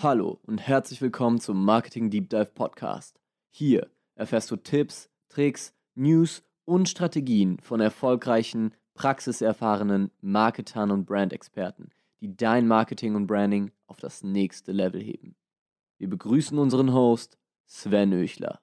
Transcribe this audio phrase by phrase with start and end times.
[0.00, 3.18] Hallo und herzlich willkommen zum Marketing Deep Dive Podcast.
[3.50, 11.90] Hier erfährst du Tipps, Tricks, News und Strategien von erfolgreichen, praxiserfahrenen Marketern und Brandexperten,
[12.20, 15.34] die dein Marketing und Branding auf das nächste Level heben.
[15.98, 17.36] Wir begrüßen unseren Host
[17.66, 18.60] Sven Öchler.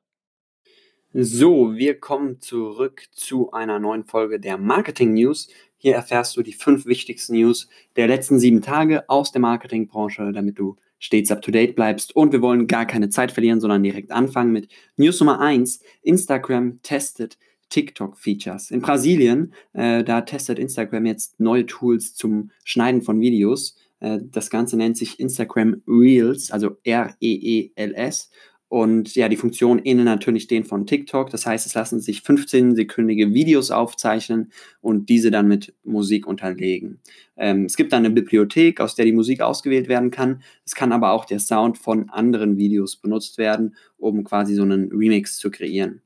[1.11, 5.49] So, wir kommen zurück zu einer neuen Folge der Marketing News.
[5.75, 7.67] Hier erfährst du die fünf wichtigsten News
[7.97, 12.15] der letzten sieben Tage aus der Marketingbranche, damit du stets up to date bleibst.
[12.15, 14.67] Und wir wollen gar keine Zeit verlieren, sondern direkt anfangen mit
[14.98, 15.80] News Nummer 1.
[16.02, 17.38] Instagram testet
[17.70, 18.71] TikTok-Features.
[18.71, 23.75] In Brasilien, äh, da testet Instagram jetzt neue Tools zum Schneiden von Videos.
[23.99, 28.30] Äh, das Ganze nennt sich Instagram Reels, also R-E-E-L-S.
[28.75, 31.29] Und ja, die Funktionen ähneln natürlich denen von TikTok.
[31.29, 36.99] Das heißt, es lassen sich 15-sekündige Videos aufzeichnen und diese dann mit Musik unterlegen.
[37.38, 40.43] Ähm, es gibt dann eine Bibliothek, aus der die Musik ausgewählt werden kann.
[40.66, 44.91] Es kann aber auch der Sound von anderen Videos benutzt werden, um quasi so einen
[44.91, 46.02] Remix zu kreieren.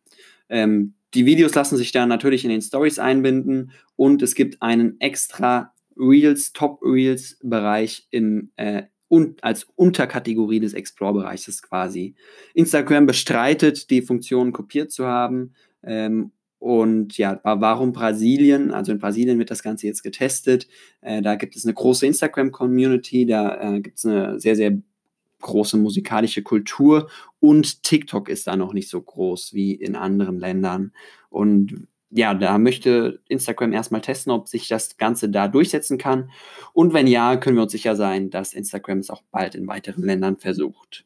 [0.47, 5.01] Ähm, die Videos lassen sich dann natürlich in den Stories einbinden und es gibt einen
[5.01, 12.15] extra Reels, Top Reels Bereich im äh, und als Unterkategorie des Explore-Bereiches quasi.
[12.53, 15.53] Instagram bestreitet, die Funktion kopiert zu haben.
[15.83, 18.71] Ähm, und ja, warum Brasilien?
[18.71, 20.67] Also in Brasilien wird das Ganze jetzt getestet.
[21.01, 24.77] Äh, da gibt es eine große Instagram-Community, da äh, gibt es eine sehr, sehr
[25.41, 30.91] große musikalische Kultur und TikTok ist da noch nicht so groß wie in anderen Ländern.
[31.29, 36.31] Und ja, da möchte Instagram erstmal testen, ob sich das Ganze da durchsetzen kann.
[36.73, 40.03] Und wenn ja, können wir uns sicher sein, dass Instagram es auch bald in weiteren
[40.03, 41.05] Ländern versucht.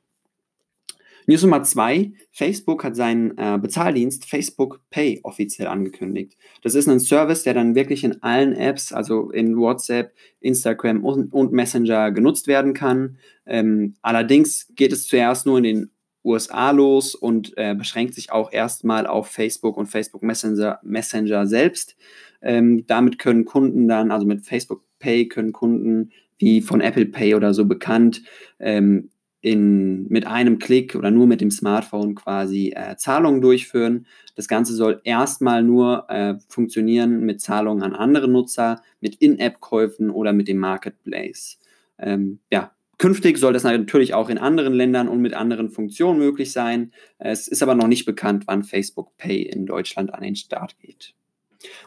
[1.25, 6.37] News Nummer zwei: Facebook hat seinen äh, Bezahldienst Facebook Pay offiziell angekündigt.
[6.61, 11.31] Das ist ein Service, der dann wirklich in allen Apps, also in WhatsApp, Instagram und,
[11.33, 13.17] und Messenger genutzt werden kann.
[13.45, 15.91] Ähm, allerdings geht es zuerst nur in den
[16.23, 21.95] USA los und äh, beschränkt sich auch erstmal auf Facebook und Facebook Messenger, Messenger selbst.
[22.41, 27.35] Ähm, damit können Kunden dann, also mit Facebook Pay können Kunden wie von Apple Pay
[27.35, 28.21] oder so bekannt,
[28.59, 29.09] ähm,
[29.41, 34.07] in, mit einem Klick oder nur mit dem Smartphone quasi äh, Zahlungen durchführen.
[34.35, 40.31] Das Ganze soll erstmal nur äh, funktionieren mit Zahlungen an andere Nutzer, mit In-App-Käufen oder
[40.31, 41.59] mit dem Marketplace.
[41.99, 42.71] Ähm, ja,
[43.03, 46.93] Künftig soll das natürlich auch in anderen Ländern und mit anderen Funktionen möglich sein.
[47.19, 51.13] Es ist aber noch nicht bekannt, wann Facebook Pay in Deutschland an den Start geht.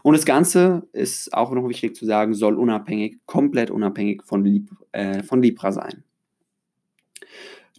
[0.03, 4.69] Und das Ganze ist auch noch wichtig zu sagen, soll unabhängig, komplett unabhängig von, Lib
[4.93, 6.04] äh, von Libra sein.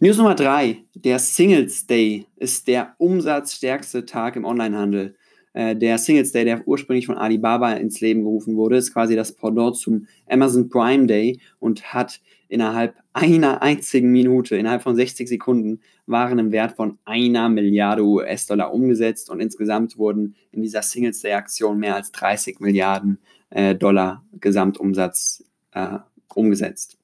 [0.00, 5.14] News Nummer drei: Der Singles Day ist der umsatzstärkste Tag im Onlinehandel.
[5.52, 9.32] Äh, der Singles Day, der ursprünglich von Alibaba ins Leben gerufen wurde, ist quasi das
[9.32, 15.80] Pendant zum Amazon Prime Day und hat innerhalb einer einzigen Minute, innerhalb von 60 Sekunden,
[16.06, 21.78] Waren im Wert von einer Milliarde US-Dollar umgesetzt und insgesamt wurden in dieser Singles Day-Aktion
[21.78, 23.18] mehr als 30 Milliarden
[23.50, 25.98] äh, Dollar Gesamtumsatz äh,
[26.34, 26.96] umgesetzt.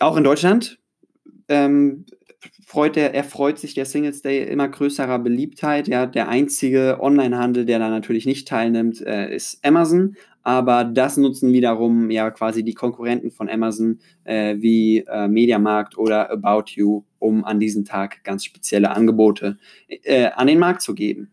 [0.00, 0.78] Auch in Deutschland
[1.48, 2.04] ähm,
[2.66, 5.88] freut er, erfreut sich der Singles Day immer größerer Beliebtheit.
[5.88, 11.52] Ja, der einzige Onlinehandel, der da natürlich nicht teilnimmt, äh, ist Amazon aber das nutzen
[11.52, 17.44] wiederum ja quasi die Konkurrenten von Amazon äh, wie äh, Mediamarkt oder About You, um
[17.44, 21.32] an diesem Tag ganz spezielle Angebote äh, an den Markt zu geben.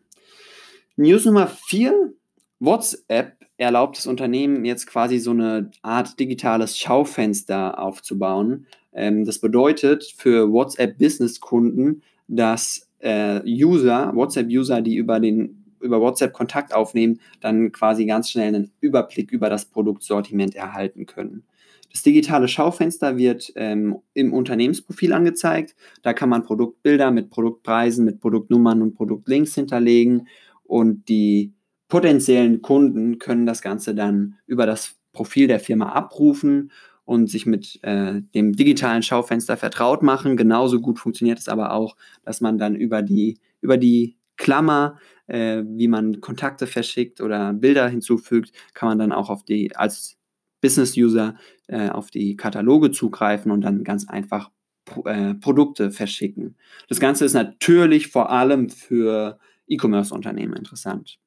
[0.95, 2.13] News Nummer 4.
[2.59, 8.67] WhatsApp erlaubt das Unternehmen jetzt quasi so eine Art digitales Schaufenster aufzubauen.
[8.93, 16.73] Ähm, das bedeutet für WhatsApp-Business-Kunden, dass äh, User, WhatsApp-User, die über den über WhatsApp Kontakt
[16.73, 21.43] aufnehmen, dann quasi ganz schnell einen Überblick über das Produktsortiment erhalten können.
[21.91, 25.75] Das digitale Schaufenster wird ähm, im Unternehmensprofil angezeigt.
[26.03, 30.27] Da kann man Produktbilder mit Produktpreisen, mit Produktnummern und Produktlinks hinterlegen
[30.63, 31.53] und die
[31.87, 36.71] potenziellen Kunden können das Ganze dann über das Profil der Firma abrufen
[37.09, 40.37] und sich mit äh, dem digitalen Schaufenster vertraut machen.
[40.37, 45.63] Genauso gut funktioniert es aber auch, dass man dann über die, über die Klammer, äh,
[45.65, 50.19] wie man Kontakte verschickt oder Bilder hinzufügt, kann man dann auch auf die als
[50.61, 51.35] Business-User
[51.65, 54.51] äh, auf die Kataloge zugreifen und dann ganz einfach
[54.85, 56.57] Pro äh, Produkte verschicken.
[56.89, 61.17] Das Ganze ist natürlich vor allem für E-Commerce-Unternehmen interessant.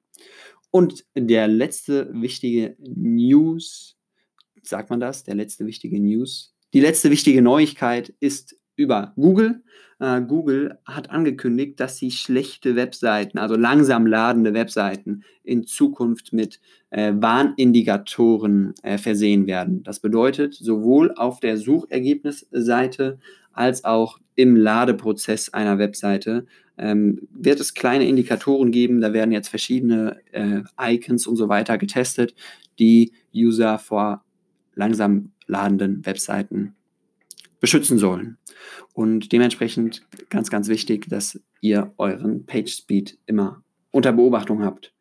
[0.71, 3.97] Und der letzte wichtige News,
[4.63, 5.25] sagt man das?
[5.25, 6.55] Der letzte wichtige News.
[6.73, 9.63] Die letzte wichtige Neuigkeit ist über Google.
[10.01, 16.61] äh, Google hat angekündigt, dass sie schlechte Webseiten, also langsam ladende Webseiten, in Zukunft mit
[16.91, 19.83] äh, Warnindikatoren äh, versehen werden.
[19.83, 23.19] Das bedeutet, sowohl auf der Suchergebnisseite
[23.53, 26.47] als auch im Ladeprozess einer Webseite
[26.79, 29.01] ähm, wird es kleine Indikatoren geben.
[29.01, 32.35] Da werden jetzt verschiedene äh, Icons und so weiter getestet,
[32.79, 34.25] die User vor
[34.75, 36.75] langsam ladenden Webseiten
[37.61, 38.39] beschützen sollen.
[38.93, 44.93] Und dementsprechend ganz, ganz wichtig, dass ihr euren Page Speed immer unter Beobachtung habt.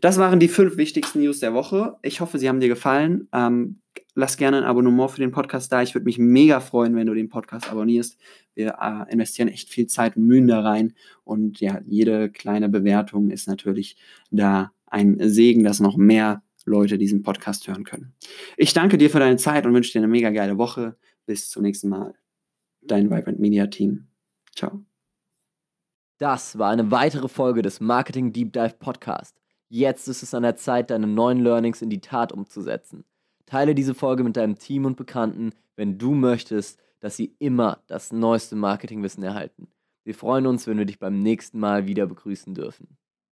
[0.00, 1.96] Das waren die fünf wichtigsten News der Woche.
[2.02, 3.28] Ich hoffe, sie haben dir gefallen.
[3.32, 3.80] Ähm,
[4.14, 5.82] lass gerne ein Abonnement für den Podcast da.
[5.82, 8.16] Ich würde mich mega freuen, wenn du den Podcast abonnierst.
[8.54, 10.94] Wir äh, investieren echt viel Zeit und Mühen da rein.
[11.24, 13.96] Und ja, jede kleine Bewertung ist natürlich
[14.30, 18.12] da ein Segen, dass noch mehr Leute diesen Podcast hören können.
[18.56, 20.96] Ich danke dir für deine Zeit und wünsche dir eine mega geile Woche.
[21.24, 22.14] Bis zum nächsten Mal.
[22.82, 24.08] Dein Vibrant Media Team.
[24.54, 24.84] Ciao.
[26.18, 29.40] Das war eine weitere Folge des Marketing Deep Dive Podcast.
[29.68, 33.04] Jetzt ist es an der Zeit, deine neuen Learnings in die Tat umzusetzen.
[33.46, 38.12] Teile diese Folge mit deinem Team und Bekannten, wenn du möchtest, dass sie immer das
[38.12, 39.68] neueste Marketingwissen erhalten.
[40.04, 42.96] Wir freuen uns, wenn wir dich beim nächsten Mal wieder begrüßen dürfen.